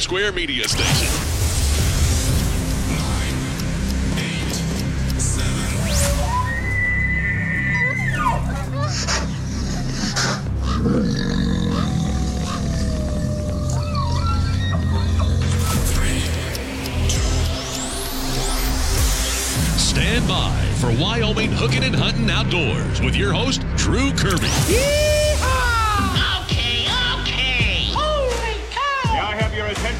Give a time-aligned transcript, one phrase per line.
[0.00, 1.08] Square Media Station.
[19.76, 24.46] Stand by for Wyoming Hooking and Hunting Outdoors with your host, Drew Kirby.
[24.46, 25.09] Okay,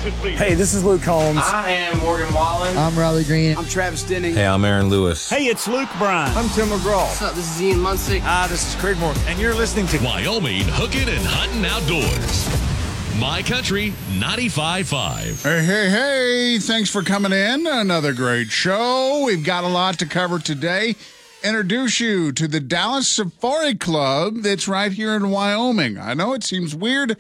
[0.01, 1.41] Hey, this is Luke Holmes.
[1.43, 2.75] I am Morgan Wallen.
[2.79, 3.54] I'm Riley Green.
[3.58, 4.32] I'm Travis Denning.
[4.35, 5.29] Hey, I'm Aaron Lewis.
[5.29, 6.35] Hey, it's Luke Bryan.
[6.39, 7.03] I'm Tim McGraw.
[7.03, 7.35] What's up?
[7.35, 8.22] This is Ian Munsick.
[8.25, 12.49] Ah, this is Craig Moore, and you're listening to Wyoming Hooking and Hunting Outdoors.
[13.21, 15.43] My Country 95.5.
[15.43, 16.58] Hey, hey, hey.
[16.61, 17.67] Thanks for coming in.
[17.67, 19.25] Another great show.
[19.27, 20.96] We've got a lot to cover today.
[21.44, 25.99] Introduce you to the Dallas Safari Club that's right here in Wyoming.
[25.99, 27.19] I know it seems weird,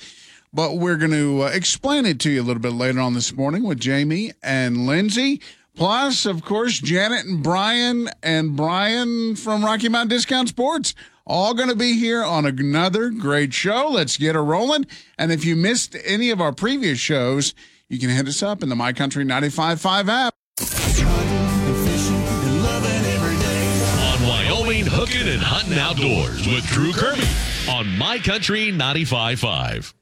[0.52, 3.32] but we're going to uh, explain it to you a little bit later on this
[3.32, 5.40] morning with Jamie and Lindsay.
[5.76, 10.94] Plus, of course, Janet and Brian and Brian from Rocky Mountain Discount Sports.
[11.26, 13.88] All going to be here on another great show.
[13.88, 14.86] Let's get her rolling.
[15.16, 17.54] And if you missed any of our previous shows,
[17.88, 20.34] you can hit us up in the My Country 95.5 app.
[24.00, 27.22] On Wyoming Hooking and Hunting Outdoors with Drew Kirby
[27.68, 29.94] on My Country 95.5.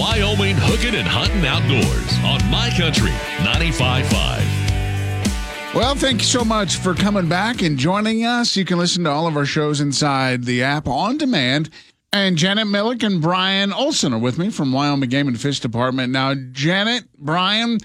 [0.00, 3.10] It's Wyoming Hooking and Hunting Outdoors on My Country
[3.42, 5.74] 95.5.
[5.74, 8.56] Well, thank you so much for coming back and joining us.
[8.56, 11.70] You can listen to all of our shows inside the app on demand.
[12.12, 16.12] And Janet Milek and Brian Olson are with me from Wyoming Game and Fish Department.
[16.12, 17.78] Now, Janet, Brian,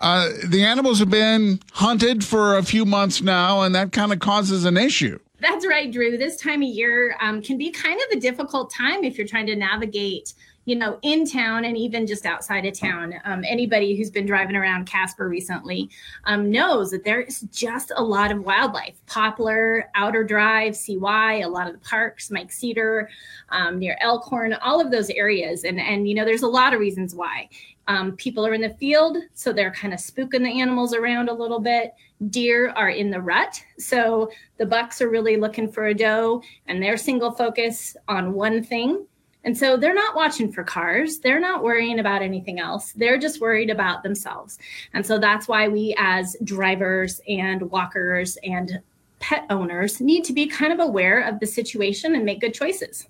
[0.00, 4.18] uh, the animals have been hunted for a few months now, and that kind of
[4.18, 5.20] causes an issue.
[5.40, 6.18] That's right, Drew.
[6.18, 9.46] This time of year um, can be kind of a difficult time if you're trying
[9.46, 13.14] to navigate, you know, in town and even just outside of town.
[13.24, 15.90] Um, anybody who's been driving around Casper recently
[16.24, 18.94] um, knows that there is just a lot of wildlife.
[19.06, 23.08] Poplar, Outer Drive, CY, a lot of the parks, Mike Sedar,
[23.48, 25.64] um, near Elkhorn, all of those areas.
[25.64, 27.48] And and you know, there's a lot of reasons why.
[27.88, 31.34] Um, people are in the field, so they're kind of spooking the animals around a
[31.34, 31.92] little bit.
[32.28, 36.80] Deer are in the rut, so the bucks are really looking for a doe, and
[36.80, 39.06] they're single focus on one thing.
[39.44, 41.20] And so they're not watching for cars.
[41.20, 42.92] They're not worrying about anything else.
[42.92, 44.58] They're just worried about themselves.
[44.92, 48.80] And so that's why we, as drivers and walkers and
[49.18, 53.06] pet owners, need to be kind of aware of the situation and make good choices.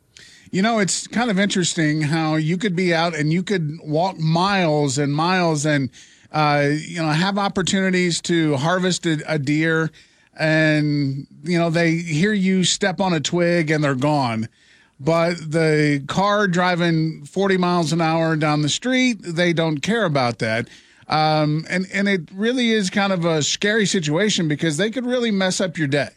[0.53, 4.19] You know, it's kind of interesting how you could be out and you could walk
[4.19, 5.91] miles and miles and,
[6.33, 9.91] uh, you know, have opportunities to harvest a, a deer.
[10.39, 14.49] And, you know, they hear you step on a twig and they're gone.
[15.01, 20.41] But the car driving 40 miles an hour down the street, they don't care about
[20.41, 20.69] that.
[21.09, 25.31] Um, and, and it really is kind of a scary situation because they could really
[25.31, 26.11] mess up your day.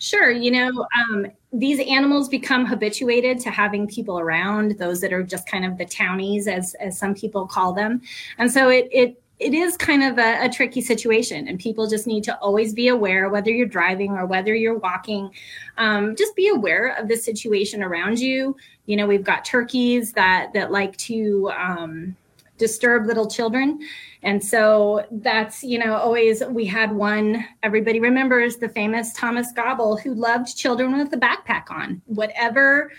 [0.00, 0.30] Sure.
[0.30, 5.48] You know, um, these animals become habituated to having people around, those that are just
[5.48, 8.00] kind of the townies, as, as some people call them.
[8.38, 12.06] And so it, it, it is kind of a, a, tricky situation, and people just
[12.06, 15.30] need to always be aware, whether you're driving or whether you're walking.
[15.76, 18.56] Um, just be aware of the situation around you.
[18.86, 22.16] You know, we've got turkeys that that like to um,
[22.58, 23.80] disturb little children,
[24.24, 26.42] and so that's you know always.
[26.44, 27.44] We had one.
[27.62, 32.02] Everybody remembers the famous Thomas Gobble, who loved children with a backpack on.
[32.06, 32.90] Whatever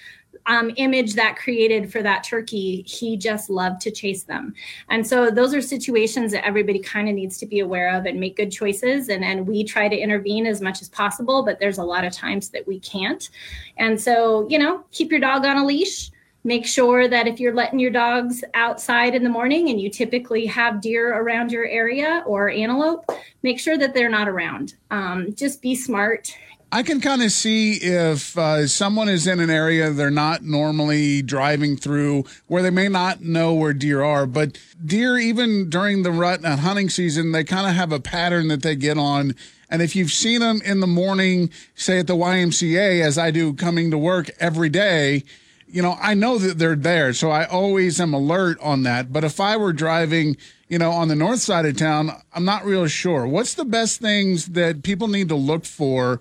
[0.45, 4.53] um, image that created for that turkey, he just loved to chase them.
[4.89, 8.19] And so those are situations that everybody kind of needs to be aware of and
[8.19, 9.09] make good choices.
[9.09, 12.13] And, and we try to intervene as much as possible, but there's a lot of
[12.13, 13.29] times that we can't.
[13.77, 16.11] And so, you know, keep your dog on a leash.
[16.45, 20.45] Make sure that if you're letting your dogs outside in the morning and you typically
[20.45, 23.05] have deer around your area or antelope,
[23.43, 24.75] make sure that they're not around.
[24.89, 26.33] Um, just be smart
[26.71, 31.23] I can kind of see if uh, someone is in an area they're not normally
[31.23, 34.27] driving through, where they may not know where deer are.
[34.27, 38.49] But deer, even during the rut and hunting season, they kind of have a pattern
[38.49, 39.35] that they get on.
[39.71, 43.53] And if you've seen them in the morning, say at the YMCA, as I do
[43.55, 45.23] coming to work every day,
[45.67, 47.13] you know, I know that they're there.
[47.13, 49.11] So I always am alert on that.
[49.11, 52.63] But if I were driving, you know, on the north side of town, I'm not
[52.63, 53.25] real sure.
[53.25, 56.19] What's the best things that people need to look for?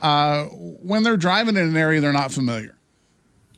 [0.00, 2.76] Uh, when they're driving in an area they're not familiar?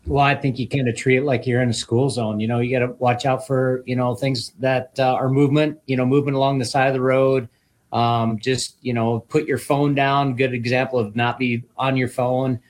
[0.06, 2.40] Well, I think you kind of treat it like you're in a school zone.
[2.40, 5.78] You know, you got to watch out for you know things that uh, are movement.
[5.86, 7.48] You know, moving along the side of the road.
[7.92, 10.36] Um, just you know, put your phone down.
[10.36, 12.60] Good example of not be on your phone.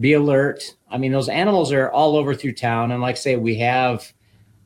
[0.00, 0.76] Be alert.
[0.90, 4.12] I mean, those animals are all over through town, and like say, we have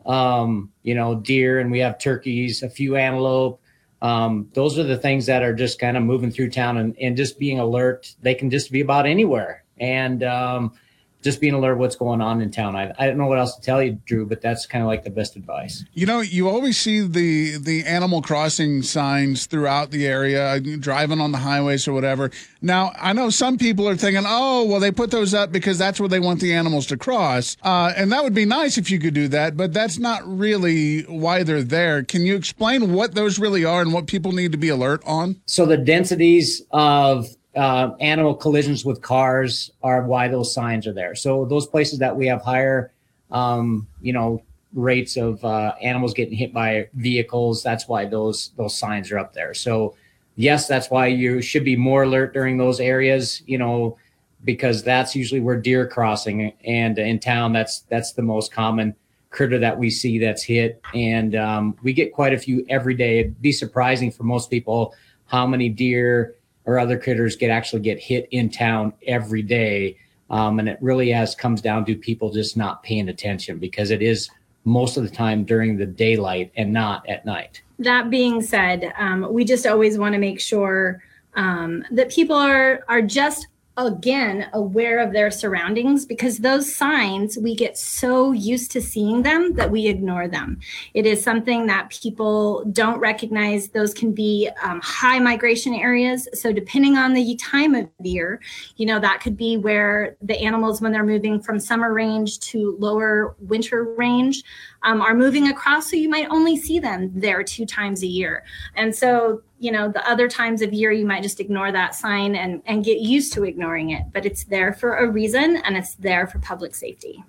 [0.06, 3.60] um, you know, deer, and we have turkeys, a few antelope.
[4.02, 7.16] Um, those are the things that are just kind of moving through town and, and
[7.16, 8.14] just being alert.
[8.20, 9.64] They can just be about anywhere.
[9.78, 10.74] And um,
[11.22, 12.76] just being alert of what's going on in town.
[12.76, 15.04] I, I don't know what else to tell you, Drew, but that's kind of like
[15.04, 15.84] the best advice.
[15.92, 21.32] You know, you always see the the animal crossing signs throughout the area, driving on
[21.32, 22.30] the highways or whatever.
[22.60, 25.98] Now, I know some people are thinking, oh, well, they put those up because that's
[25.98, 28.98] where they want the animals to cross, uh, and that would be nice if you
[28.98, 32.02] could do that, but that's not really why they're there.
[32.02, 35.40] Can you explain what those really are and what people need to be alert on?
[35.46, 41.14] So the densities of uh, animal collisions with cars are why those signs are there.
[41.14, 42.92] So those places that we have higher,
[43.30, 48.76] um, you know, rates of uh, animals getting hit by vehicles, that's why those those
[48.76, 49.52] signs are up there.
[49.54, 49.94] So
[50.36, 53.42] yes, that's why you should be more alert during those areas.
[53.46, 53.98] You know,
[54.44, 58.94] because that's usually where deer crossing, and in town, that's that's the most common
[59.28, 63.20] critter that we see that's hit, and um, we get quite a few every day.
[63.20, 64.94] It'd be surprising for most people
[65.26, 69.96] how many deer or other critters get actually get hit in town every day.
[70.30, 74.02] Um, and it really has comes down to people just not paying attention because it
[74.02, 74.30] is
[74.64, 77.62] most of the time during the daylight and not at night.
[77.78, 81.02] That being said, um, we just always want to make sure
[81.34, 87.54] um, that people are are just again aware of their surroundings because those signs we
[87.54, 90.60] get so used to seeing them that we ignore them.
[90.94, 93.68] It is something that people don't recognize.
[93.68, 96.28] Those can be um, high migration areas.
[96.34, 98.40] So depending on the time of year
[98.76, 102.76] you know that could be where the animals when they're moving from summer range to
[102.78, 104.42] lower winter range
[104.84, 108.44] um, are moving across so you might only see them there two times a year.
[108.74, 112.34] And so you know the other times of year you might just ignore that sign
[112.34, 115.94] and and get used to ignoring it but it's there for a reason and it's
[115.94, 117.22] there for public safety.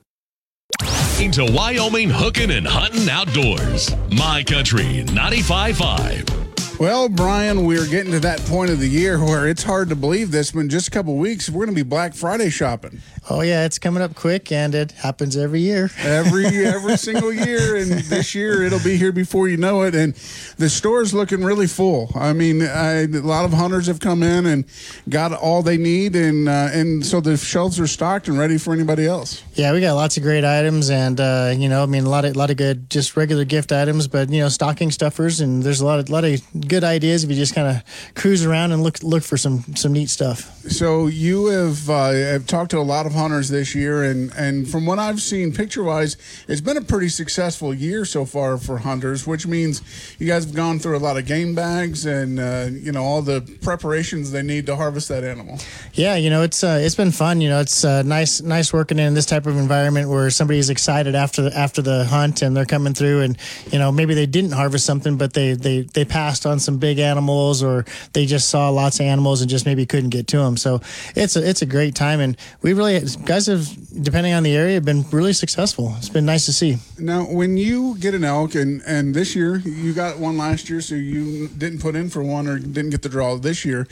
[1.22, 3.96] Into wyoming hooking and hunting outdoors.
[4.12, 6.43] My country 95.5
[6.84, 10.32] well, Brian, we're getting to that point of the year where it's hard to believe
[10.32, 13.02] this, but in just a couple weeks, we're going to be Black Friday shopping.
[13.30, 15.90] Oh yeah, it's coming up quick, and it happens every year.
[16.00, 19.96] Every every single year, and this year it'll be here before you know it.
[19.96, 20.14] And
[20.58, 22.12] the store's looking really full.
[22.16, 24.66] I mean, I, a lot of hunters have come in and
[25.08, 28.74] got all they need, and uh, and so the shelves are stocked and ready for
[28.74, 29.42] anybody else.
[29.54, 32.26] Yeah, we got lots of great items, and uh, you know, I mean, a lot
[32.26, 35.64] of a lot of good, just regular gift items, but you know, stocking stuffers, and
[35.64, 36.42] there's a lot of lot of
[36.74, 37.84] good ideas if you just kind of
[38.16, 40.53] cruise around and look look for some some neat stuff.
[40.68, 44.68] So you have uh, have talked to a lot of hunters this year, and and
[44.68, 46.16] from what I've seen picture wise,
[46.48, 49.82] it's been a pretty successful year so far for hunters, which means
[50.20, 53.22] you guys have gone through a lot of game bags and uh, you know all
[53.22, 55.60] the preparations they need to harvest that animal.
[55.96, 57.42] Yeah, you know it's uh, it's been fun.
[57.42, 60.70] You know it's uh, nice nice working in this type of environment where somebody is
[60.70, 63.38] excited after the after the hunt and they're coming through and
[63.70, 67.00] you know maybe they didn't harvest something but they they they passed on some big
[67.00, 67.84] animals or
[68.14, 70.53] they just saw lots of animals and just maybe couldn't get to them.
[70.58, 70.82] So
[71.16, 73.68] it's a it's a great time and we really guys have,
[74.02, 75.94] depending on the area, been really successful.
[75.98, 76.78] It's been nice to see.
[76.98, 80.82] Now, when you get an elk, and and this year you got one last year,
[80.82, 83.88] so you didn't put in for one or didn't get the draw this year,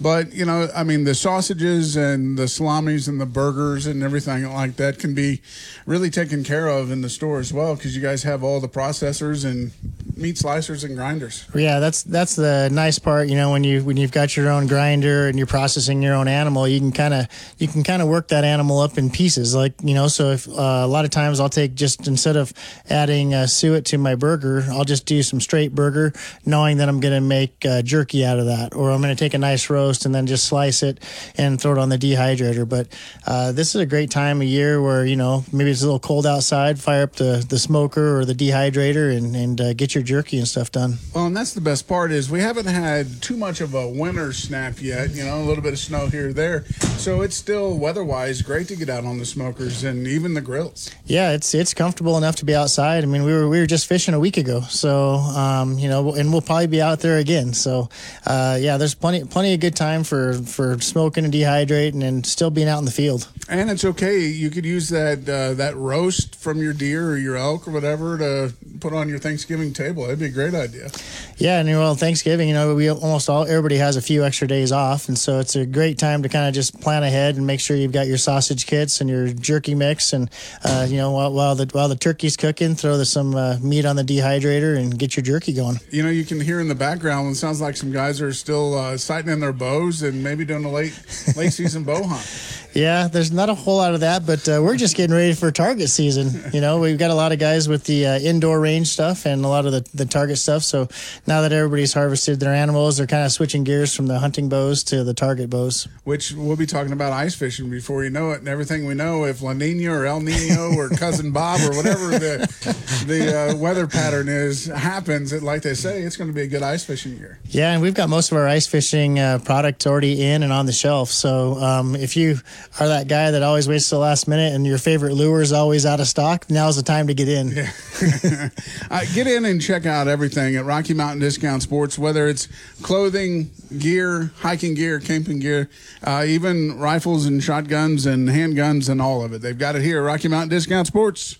[0.00, 4.50] but you know, I mean, the sausages and the salamis and the burgers and everything
[4.52, 5.40] like that can be
[5.86, 8.68] really taken care of in the store as well because you guys have all the
[8.68, 9.72] processors and
[10.16, 11.46] meat slicers and grinders.
[11.54, 13.28] Yeah, that's that's the nice part.
[13.28, 16.28] You know, when you when you've got your own grinder and you're processing your own
[16.28, 17.26] animal, you can kind of
[17.58, 19.54] you can kind of work that animal up in pieces.
[19.54, 22.52] Like you know, so if uh, a lot of times I'll take just instead of
[22.88, 26.12] adding uh, suet to my burger, I'll just do some straight burger,
[26.44, 29.18] knowing that I'm going to make uh, jerky out of that, or I'm going to
[29.18, 31.02] take a nice roast and then just slice it
[31.36, 32.68] and throw it on the dehydrator.
[32.68, 32.88] But
[33.26, 36.00] uh, this is a great time of year where you know maybe it's a little
[36.00, 40.04] cold outside, fire up the the smoker or the dehydrator and and uh, get your
[40.04, 40.98] jerky and stuff done.
[41.14, 44.32] Well, and that's the best part is we haven't had too much of a winter
[44.32, 45.10] snap yet.
[45.10, 46.64] You know, a little bit of snow here or there,
[46.96, 50.90] so it's still weather-wise great to get out on the smokers and even the grills.
[51.04, 53.04] Yeah, it's it's comfortable enough to be outside.
[53.04, 56.14] I mean, we were we were just fishing a week ago, so um, you know,
[56.14, 57.52] and we'll probably be out there again.
[57.52, 57.90] So
[58.24, 62.50] uh, yeah, there's plenty plenty of good time for for smoking and dehydrating and still
[62.50, 63.28] being out in the field.
[63.50, 64.20] And it's okay.
[64.20, 68.16] You could use that uh, that roast from your deer or your elk or whatever
[68.16, 70.04] to put on your Thanksgiving table.
[70.04, 70.90] It'd be a great idea.
[71.38, 74.72] Yeah, and well, Thanksgiving, you know, we almost all everybody has a few extra days
[74.72, 77.60] off, and so it's a great time to kind of just plan ahead and make
[77.60, 80.28] sure you've got your sausage kits and your jerky mix, and
[80.64, 83.84] uh, you know, while, while the while the turkey's cooking, throw the, some uh, meat
[83.84, 85.76] on the dehydrator and get your jerky going.
[85.90, 87.30] You know, you can hear in the background.
[87.30, 90.64] It sounds like some guys are still uh, sighting in their bows and maybe doing
[90.64, 90.98] a late
[91.36, 92.58] late season bow hunt.
[92.74, 95.50] Yeah, there's not a whole lot of that, but uh, we're just getting ready for
[95.52, 96.50] target season.
[96.54, 99.44] You know, we've got a lot of guys with the uh, indoor range stuff and
[99.44, 100.62] a lot of the, the target stuff.
[100.62, 100.88] So
[101.26, 104.82] now that everybody's harvested their animals, they're kind of switching gears from the hunting bows
[104.84, 105.86] to the target bows.
[106.04, 109.24] Which we'll be talking about ice fishing before you know it, and everything we know.
[109.24, 113.86] If La Nina or El Nino or cousin Bob or whatever the the uh, weather
[113.86, 117.16] pattern is happens, it, like they say, it's going to be a good ice fishing
[117.16, 117.38] year.
[117.46, 120.66] Yeah, and we've got most of our ice fishing uh, product already in and on
[120.66, 121.10] the shelf.
[121.10, 122.38] So um, if you
[122.80, 125.52] are that guy that always waits till the last minute and your favorite lure is
[125.52, 127.48] always out of stock, now's the time to get in.
[128.90, 132.48] uh, get in and check out everything at Rocky Mountain Discount Sports, whether it's
[132.82, 135.68] clothing, gear, hiking gear, camping gear,
[136.04, 139.42] uh, even rifles and shotguns and handguns and all of it.
[139.42, 141.38] They've got it here Rocky Mountain Discount Sports.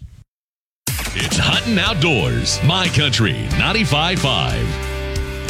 [1.15, 4.93] It's Hunting Outdoors, My Country 95.5.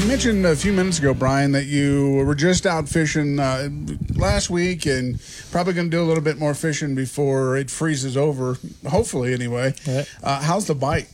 [0.03, 3.69] You mentioned a few minutes ago, Brian, that you were just out fishing uh,
[4.17, 8.17] last week and probably going to do a little bit more fishing before it freezes
[8.17, 8.57] over.
[8.89, 9.75] Hopefully, anyway.
[9.87, 10.03] Yeah.
[10.21, 11.07] Uh, how's the bite?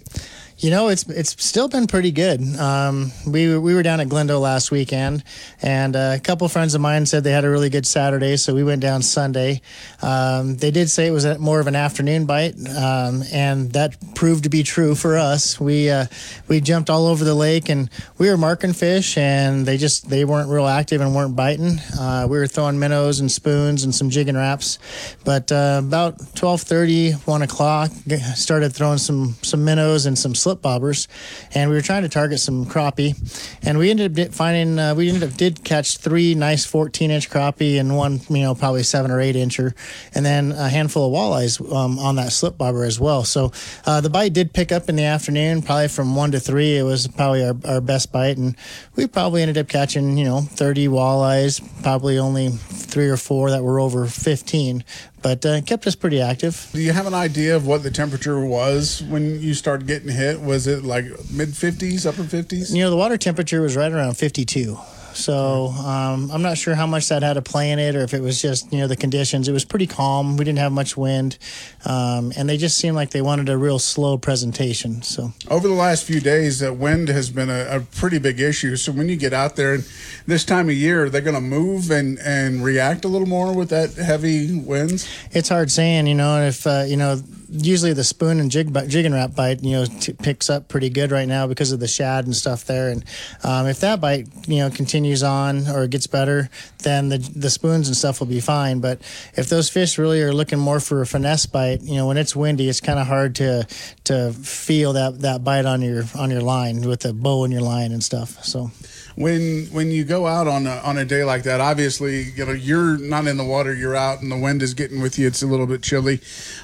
[0.61, 2.41] You know, it's it's still been pretty good.
[2.57, 5.23] Um, we we were down at Glendo last weekend,
[5.63, 8.57] and uh, a couple friends of mine said they had a really good Saturday, so
[8.57, 9.61] we went down Sunday.
[10.03, 13.95] Um, they did say it was a, more of an afternoon bite, um, and that
[14.17, 15.61] proved to be true for us.
[15.61, 16.07] We uh,
[16.49, 17.89] we jumped all over the lake, and
[18.19, 21.79] we were marking fish, and they just they weren't real active and weren't biting.
[21.97, 24.81] Uh, we were throwing minnows and spoons and some jigging raps,
[25.25, 27.93] but uh, about 12:30, 1 o'clock,
[28.35, 31.09] started throwing some some minnows and some slip bobbers,
[31.55, 33.15] and we were trying to target some crappie,
[33.63, 37.29] and we ended up finding uh, we ended up did catch three nice 14 inch
[37.29, 39.75] crappie and one you know probably seven or eight incher,
[40.15, 43.25] and then a handful of walleyes um, on that slip bobber as well.
[43.25, 43.53] So
[43.85, 46.79] uh, the bite did pick up in the afternoon, probably from one to three.
[46.79, 48.57] It was probably our, our best bite, and
[48.97, 53.63] we probably ended up catching you know 30 walleyes, probably only three or four that
[53.63, 54.83] were over 15
[55.23, 56.69] but uh, kept us pretty active.
[56.73, 60.41] Do you have an idea of what the temperature was when you started getting hit?
[60.41, 62.75] Was it like mid 50s, upper 50s?
[62.75, 64.79] You know, the water temperature was right around 52.
[65.19, 68.15] So um, I'm not sure how much that had to play in it, or if
[68.15, 69.49] it was just you know the conditions.
[69.49, 70.37] It was pretty calm.
[70.37, 71.39] We didn't have much wind,
[71.85, 75.03] um, and they just seemed like they wanted a real slow presentation.
[75.03, 78.77] So over the last few days, uh, wind has been a, a, pretty big issue.
[78.77, 79.79] So when you get out there
[80.27, 83.71] this time of year, they're going to move and and react a little more with
[83.71, 85.09] that heavy winds.
[85.33, 89.05] It's hard saying, you know, if uh, you know usually the spoon and jig jig
[89.05, 91.89] and rap bite you know t- picks up pretty good right now because of the
[91.89, 92.91] shad and stuff there.
[92.91, 93.05] And
[93.43, 96.51] um, if that bite you know continues on or gets better
[96.83, 98.81] then the the spoons and stuff will be fine.
[98.81, 99.01] But
[99.35, 102.37] if those fish really are looking more for a finesse bite you know when it's
[102.37, 103.67] windy it's kind of hard to
[104.05, 107.63] to feel that that bite on your on your line with the bow in your
[107.63, 108.43] line and stuff.
[108.45, 108.71] So
[109.19, 112.53] when when you go out on a, on a day like that, obviously you know
[112.53, 115.27] you're not in the water, you're out, and the wind is getting with you.
[115.27, 116.21] It's a little bit chilly.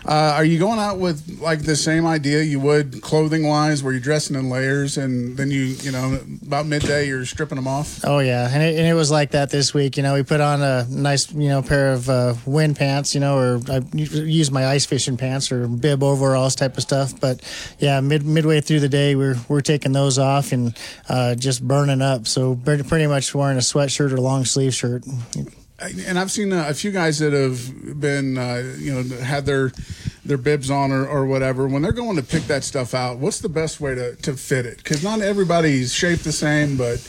[0.07, 3.93] Uh, are you going out with like the same idea you would clothing wise, where
[3.93, 8.05] you're dressing in layers, and then you you know about midday you're stripping them off?
[8.05, 9.97] Oh yeah, and it, and it was like that this week.
[9.97, 13.21] You know, we put on a nice you know pair of uh, wind pants, you
[13.21, 17.19] know, or I use my ice fishing pants or bib overalls type of stuff.
[17.19, 17.41] But
[17.81, 20.77] yeah, mid midway through the day, we're we're taking those off and
[21.09, 22.29] uh, just burning up.
[22.29, 25.05] So pretty much wearing a sweatshirt or long sleeve shirt.
[25.81, 29.73] And I've seen a, few guys that have been, uh, you know, had their
[30.25, 31.67] their bibs on or, or whatever.
[31.67, 34.67] When they're going to pick that stuff out, what's the best way to, to fit
[34.67, 34.79] it?
[34.79, 37.07] Because not everybody's shaped the same, but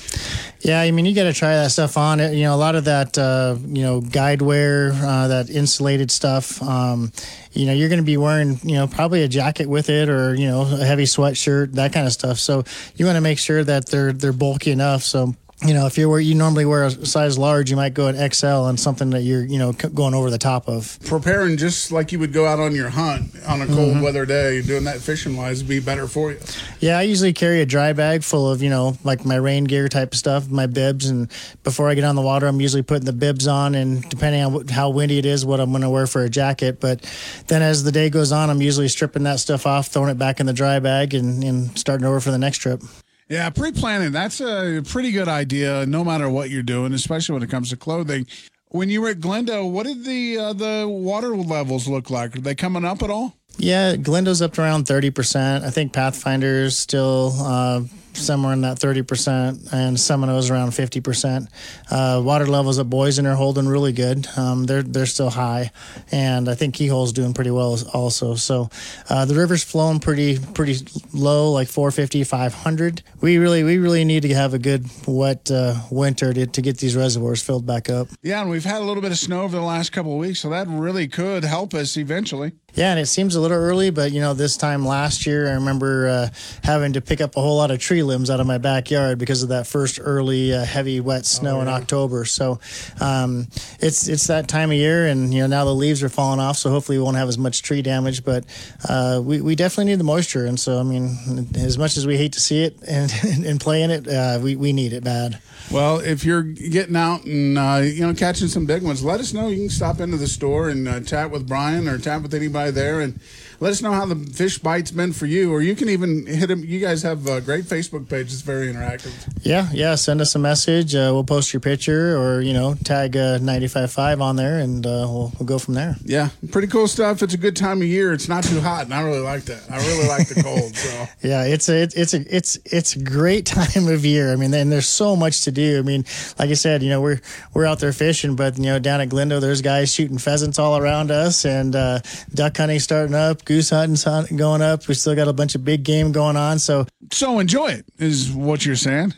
[0.62, 2.20] yeah, I mean, you got to try that stuff on.
[2.20, 6.10] It, You know, a lot of that, uh, you know, guide wear, uh, that insulated
[6.10, 6.62] stuff.
[6.64, 7.12] Um,
[7.54, 10.34] you know, you're going to be wearing, you know, probably a jacket with it, or
[10.34, 12.40] you know, a heavy sweatshirt, that kind of stuff.
[12.40, 12.64] So
[12.96, 15.04] you want to make sure that they're they're bulky enough.
[15.04, 15.36] So
[15.68, 18.32] you know, if you're where you normally wear a size large, you might go an
[18.32, 20.98] XL on something that you're, you know, going over the top of.
[21.06, 24.02] Preparing just like you would go out on your hunt on a cold mm-hmm.
[24.02, 26.40] weather day, doing that fishing wise would be better for you.
[26.80, 29.88] Yeah, I usually carry a dry bag full of, you know, like my rain gear
[29.88, 31.30] type of stuff, my bibs, and
[31.64, 34.68] before I get on the water, I'm usually putting the bibs on, and depending on
[34.68, 36.80] how windy it is, what I'm going to wear for a jacket.
[36.80, 37.02] But
[37.48, 40.40] then as the day goes on, I'm usually stripping that stuff off, throwing it back
[40.40, 42.82] in the dry bag, and, and starting over for the next trip.
[43.28, 47.50] Yeah, pre-planning, that's a pretty good idea no matter what you're doing, especially when it
[47.50, 48.28] comes to clothing.
[48.70, 52.36] When you were at Glendo, what did the uh, the water levels look like?
[52.36, 53.36] Are they coming up at all?
[53.58, 55.64] Yeah, Glendo's up to around 30%.
[55.64, 57.82] I think Pathfinder's still uh,
[58.16, 61.48] somewhere in that 30%, and Seminoe's around 50%.
[61.90, 64.28] Uh, water levels at Boysen are holding really good.
[64.38, 65.72] Um, they're they're still high,
[66.12, 68.36] and I think Keyhole's doing pretty well also.
[68.36, 68.70] So
[69.10, 73.04] uh, the river's flowing pretty pretty low, like 450, 500.
[73.22, 76.78] We really we really need to have a good wet uh, winter to, to get
[76.78, 78.08] these reservoirs filled back up.
[78.22, 80.40] Yeah, and we've had a little bit of snow over the last couple of weeks,
[80.40, 82.54] so that really could help us eventually.
[82.76, 85.54] Yeah, and it seems a little early, but you know, this time last year, I
[85.54, 86.30] remember uh,
[86.64, 89.44] having to pick up a whole lot of tree limbs out of my backyard because
[89.44, 91.62] of that first early uh, heavy wet snow oh, yeah.
[91.64, 92.26] in October.
[92.26, 92.60] So
[93.00, 93.48] um,
[93.80, 96.58] it's it's that time of year, and you know now the leaves are falling off,
[96.58, 98.24] so hopefully we won't have as much tree damage.
[98.24, 98.46] But
[98.88, 102.18] uh, we we definitely need the moisture, and so I mean, as much as we
[102.18, 103.12] hate to see it and
[103.46, 105.40] and play in it, uh, we we need it bad.
[105.72, 109.34] Well, if you're getting out and uh, you know catching some big ones, let us
[109.34, 109.48] know.
[109.48, 112.72] You can stop into the store and uh, chat with Brian or chat with anybody
[112.72, 113.20] there, and
[113.60, 115.52] let us know how the fish bite's been for you.
[115.52, 116.64] Or you can even hit them.
[116.64, 118.28] You guys have a great Facebook page.
[118.28, 119.14] It's very interactive.
[119.42, 119.96] Yeah, yeah.
[119.96, 120.96] Send us a message.
[120.96, 125.06] Uh, we'll post your picture, or you know, tag uh, 95.5 on there, and uh,
[125.08, 125.96] we'll, we'll go from there.
[126.04, 127.24] Yeah, pretty cool stuff.
[127.24, 128.14] It's a good time of year.
[128.14, 129.70] It's not too hot, and I really like that.
[129.72, 130.76] I really like the cold.
[130.76, 134.34] So yeah, it's a it's a it's it's a great time of year.
[134.34, 135.80] I mean, and there's so much to do.
[135.80, 136.06] I mean,
[136.38, 137.22] like I said, you know, we're
[137.54, 140.78] we're out there fishing, but you know, down at Glendo, there's guys shooting pheasants all
[140.78, 142.00] around us, and uh,
[142.34, 144.88] duck hunting starting up, goose hunting's hunting going up.
[144.88, 148.32] We still got a bunch of big game going on, so so enjoy it is
[148.32, 149.14] what you're saying.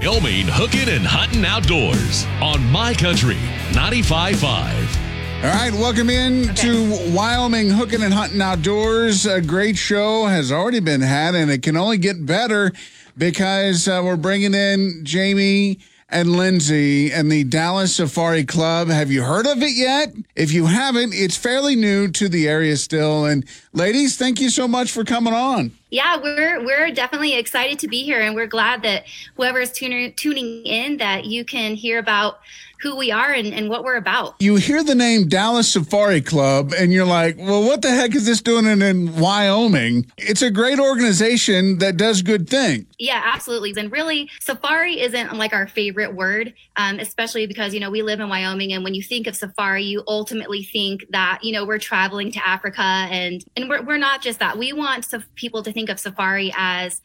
[0.00, 3.36] Wyoming hooking and hunting outdoors on My Country
[3.72, 5.12] 95.5.
[5.44, 6.54] All right, welcome in okay.
[6.54, 9.26] to Wyoming Hooking and Hunting Outdoors.
[9.26, 12.70] A great show has already been had, and it can only get better
[13.18, 15.80] because uh, we're bringing in Jamie
[16.12, 18.88] and Lindsay and the Dallas Safari Club.
[18.88, 20.14] Have you heard of it yet?
[20.36, 23.24] If you haven't, it's fairly new to the area still.
[23.24, 25.72] And ladies, thank you so much for coming on.
[25.92, 29.04] Yeah, we're we're definitely excited to be here, and we're glad that
[29.36, 32.38] whoever's tuning tuning in that you can hear about
[32.82, 34.34] who we are and, and what we're about.
[34.40, 38.26] You hear the name Dallas Safari Club and you're like, well, what the heck is
[38.26, 40.10] this doing in, in Wyoming?
[40.18, 42.86] It's a great organization that does good things.
[42.98, 43.72] Yeah, absolutely.
[43.76, 48.18] And really, safari isn't like our favorite word, um, especially because, you know, we live
[48.18, 48.72] in Wyoming.
[48.72, 52.46] And when you think of safari, you ultimately think that, you know, we're traveling to
[52.46, 54.58] Africa and, and we're, we're not just that.
[54.58, 55.06] We want
[55.36, 57.00] people to think of safari as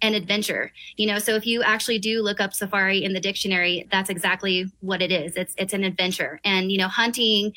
[0.00, 1.18] an adventure you know?
[1.18, 5.12] So if you actually do look up safari in the dictionary that's exactly what it
[5.12, 5.36] is.
[5.36, 6.40] It's it's an adventure.
[6.44, 7.52] And you know hunting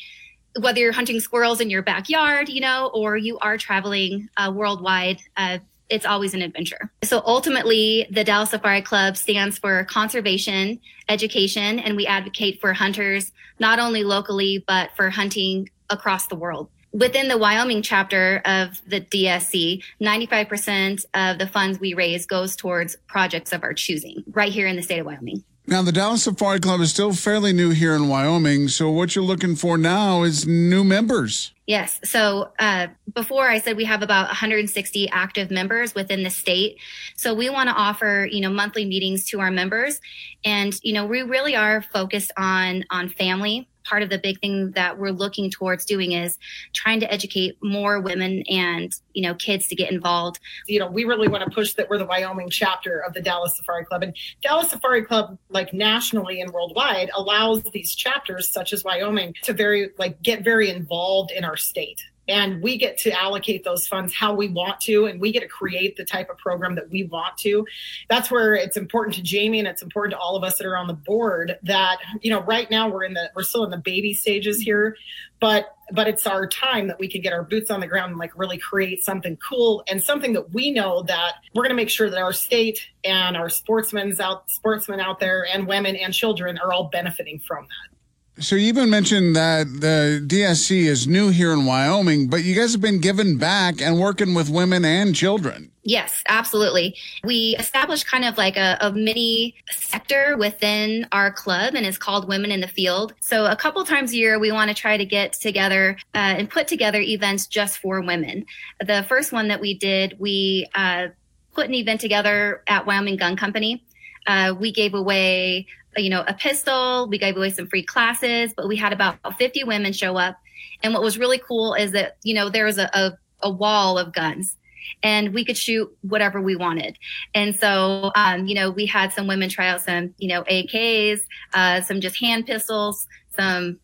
[0.59, 5.19] whether you're hunting squirrels in your backyard you know or you are traveling uh, worldwide
[5.35, 5.59] uh,
[5.89, 6.91] it's always an adventure.
[7.03, 13.31] So ultimately, the Dallas Safari Club stands for conservation, education, and we advocate for hunters
[13.59, 19.01] not only locally, but for hunting across the world within the Wyoming chapter of the
[19.01, 24.65] DSC, 95% of the funds we raise goes towards projects of our choosing right here
[24.65, 25.43] in the state of Wyoming.
[25.67, 28.67] Now, the Dallas Safari Club is still fairly new here in Wyoming.
[28.67, 31.53] So, what you're looking for now is new members.
[31.65, 31.99] Yes.
[32.03, 36.77] So, uh, before I said we have about 160 active members within the state.
[37.15, 39.99] So, we want to offer, you know, monthly meetings to our members.
[40.45, 44.71] And, you know, we really are focused on, on family part of the big thing
[44.71, 46.37] that we're looking towards doing is
[46.73, 50.39] trying to educate more women and you know kids to get involved.
[50.67, 53.55] You know we really want to push that we're the wyoming chapter of the dallas
[53.57, 54.03] safari club.
[54.03, 59.53] And dallas safari club like nationally and worldwide allows these chapters such as wyoming to
[59.53, 64.13] very like get very involved in our state and we get to allocate those funds
[64.13, 67.03] how we want to and we get to create the type of program that we
[67.05, 67.65] want to.
[68.09, 70.77] That's where it's important to jamie and it's important to all of us that are
[70.77, 73.77] on the board that you know right now we're in the we're still in the
[73.77, 74.95] baby stages here
[75.39, 78.19] but but it's our time that we can get our boots on the ground and
[78.19, 81.89] like really create something cool and something that we know that we're going to make
[81.89, 86.57] sure that our state and our sportsmen's out sportsmen out there and women and children
[86.59, 87.94] are all benefiting from that
[88.39, 92.73] so you even mentioned that the DSC is new here in Wyoming, but you guys
[92.73, 95.71] have been giving back and working with women and children.
[95.83, 96.95] Yes, absolutely.
[97.23, 102.27] We established kind of like a, a, mini sector within our club, and it's called
[102.27, 103.13] Women in the Field.
[103.19, 106.49] So, a couple times a year, we want to try to get together uh, and
[106.49, 108.47] put together events just for women.
[108.83, 111.09] The first one that we did, we uh,
[111.53, 113.85] put an event together at Wyoming Gun Company.
[114.25, 115.67] Uh, we gave away
[115.97, 117.07] you know, a pistol.
[117.09, 120.37] We gave away some free classes, but we had about 50 women show up.
[120.83, 123.97] And what was really cool is that, you know, there was a, a, a wall
[123.97, 124.57] of guns
[125.03, 126.97] and we could shoot whatever we wanted.
[127.33, 131.19] And so, um, you know, we had some women try out some, you know, AKs,
[131.53, 133.79] uh, some just hand pistols, some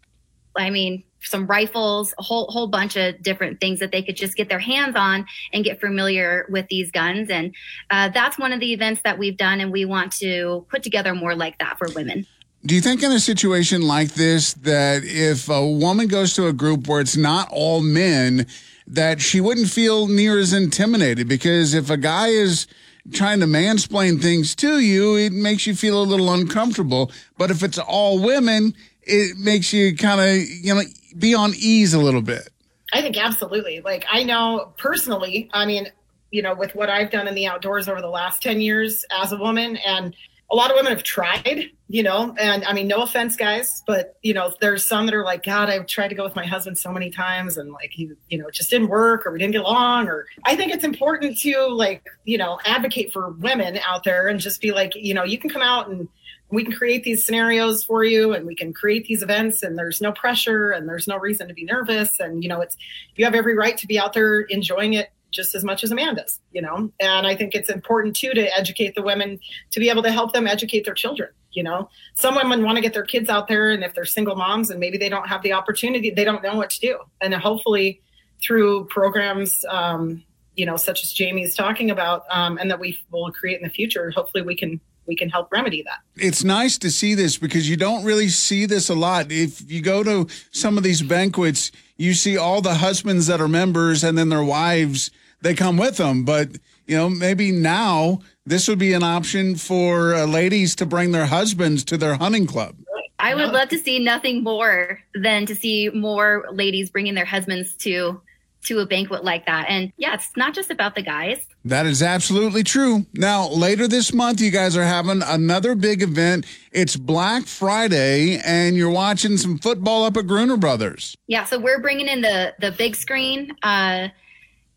[0.55, 4.35] I mean, some rifles, a whole whole bunch of different things that they could just
[4.35, 7.29] get their hands on and get familiar with these guns.
[7.29, 7.53] And
[7.89, 11.13] uh, that's one of the events that we've done, and we want to put together
[11.13, 12.25] more like that for women.
[12.63, 16.53] Do you think in a situation like this that if a woman goes to a
[16.53, 18.45] group where it's not all men,
[18.87, 21.27] that she wouldn't feel near as intimidated?
[21.27, 22.67] Because if a guy is
[23.13, 27.11] trying to mansplain things to you, it makes you feel a little uncomfortable.
[27.37, 30.81] But if it's all women, it makes you kind of, you know,
[31.17, 32.49] be on ease a little bit.
[32.93, 33.81] I think absolutely.
[33.81, 35.87] Like I know personally, I mean,
[36.31, 39.31] you know, with what I've done in the outdoors over the last 10 years as
[39.31, 40.15] a woman and
[40.49, 44.17] a lot of women have tried, you know, and I mean, no offense, guys, but
[44.21, 46.77] you know, there's some that are like, God, I've tried to go with my husband
[46.77, 49.61] so many times and like he, you know, just didn't work or we didn't get
[49.61, 50.09] along.
[50.09, 54.41] Or I think it's important to like, you know, advocate for women out there and
[54.41, 56.09] just be like, you know, you can come out and
[56.51, 60.01] we can create these scenarios for you and we can create these events and there's
[60.01, 62.19] no pressure and there's no reason to be nervous.
[62.19, 62.75] And, you know, it's,
[63.15, 65.95] you have every right to be out there enjoying it just as much as a
[65.95, 66.91] man does, you know?
[66.99, 69.39] And I think it's important too to educate the women
[69.71, 71.29] to be able to help them educate their children.
[71.53, 74.35] You know, some women want to get their kids out there, and if they're single
[74.35, 76.99] moms and maybe they don't have the opportunity, they don't know what to do.
[77.19, 78.01] And hopefully,
[78.41, 80.23] through programs, um,
[80.55, 83.69] you know, such as Jamie's talking about, um, and that we will create in the
[83.69, 85.99] future, hopefully we can we can help remedy that.
[86.15, 89.31] It's nice to see this because you don't really see this a lot.
[89.31, 93.47] If you go to some of these banquets, you see all the husbands that are
[93.47, 95.11] members and then their wives,
[95.41, 96.23] they come with them.
[96.23, 96.49] But,
[96.85, 101.25] you know, maybe now this would be an option for uh, ladies to bring their
[101.25, 102.75] husbands to their hunting club.
[103.19, 107.75] I would love to see nothing more than to see more ladies bringing their husbands
[107.77, 108.19] to
[108.63, 109.67] to a banquet like that.
[109.69, 111.45] And yeah, it's not just about the guys.
[111.63, 113.05] That is absolutely true.
[113.13, 116.47] Now, later this month, you guys are having another big event.
[116.71, 121.15] It's Black Friday, and you're watching some football up at Gruner Brothers.
[121.27, 124.07] Yeah, so we're bringing in the the big screen, uh,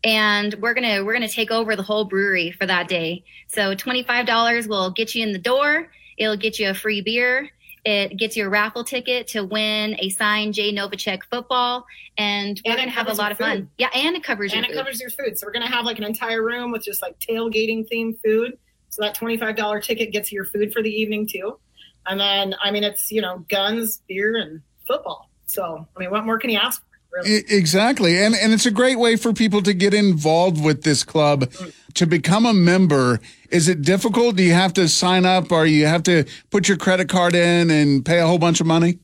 [0.03, 3.23] and we're gonna we're gonna take over the whole brewery for that day.
[3.47, 5.89] So twenty five dollars will get you in the door.
[6.17, 7.49] It'll get you a free beer.
[7.85, 11.85] It gets you a raffle ticket to win a signed Jay Novacek football,
[12.17, 13.69] and we're And gonna have a lot your of fun.
[13.77, 14.79] Yeah, and it covers and your and it food.
[14.83, 15.37] covers your food.
[15.37, 18.57] So we're going to have like an entire room with just like tailgating themed food.
[18.89, 21.59] So that $25 ticket gets you your food for the evening too.
[22.07, 25.29] And then, I mean, it's, you know, guns, beer, and football.
[25.45, 26.87] So, I mean, what more can you ask for?
[27.21, 27.43] Really?
[27.49, 28.17] Exactly.
[28.21, 31.45] And and it's a great way for people to get involved with this club.
[31.45, 31.73] Mm.
[31.95, 34.35] To become a member, is it difficult?
[34.35, 37.69] Do you have to sign up or you have to put your credit card in
[37.69, 38.99] and pay a whole bunch of money?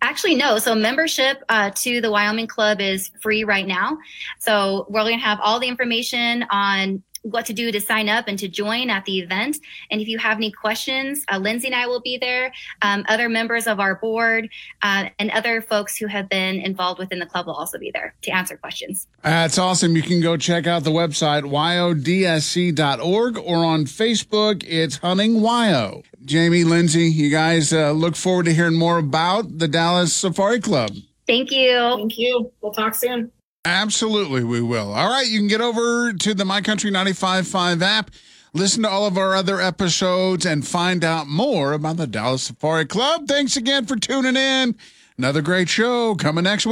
[0.00, 0.58] Actually, no.
[0.58, 3.98] So membership uh, to the Wyoming Club is free right now.
[4.38, 8.26] So we're going to have all the information on what to do to sign up
[8.28, 9.58] and to join at the event.
[9.90, 12.52] And if you have any questions, uh, Lindsay and I will be there.
[12.82, 14.48] Um, other members of our board
[14.82, 18.14] uh, and other folks who have been involved within the club will also be there
[18.22, 19.06] to answer questions.
[19.22, 19.96] That's awesome.
[19.96, 26.02] You can go check out the website, yodsc.org, or on Facebook, it's Hunting YO.
[26.24, 30.92] Jamie, Lindsay, you guys uh, look forward to hearing more about the Dallas Safari Club.
[31.26, 31.94] Thank you.
[31.96, 32.52] Thank you.
[32.60, 33.32] We'll talk soon.
[33.64, 34.92] Absolutely, we will.
[34.92, 38.10] All right, you can get over to the My Country 95.5 app,
[38.52, 42.86] listen to all of our other episodes, and find out more about the Dallas Safari
[42.86, 43.28] Club.
[43.28, 44.74] Thanks again for tuning in.
[45.16, 46.70] Another great show coming next week.